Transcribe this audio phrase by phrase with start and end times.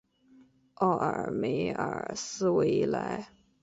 [0.77, 3.29] 奥尔梅尔斯维莱。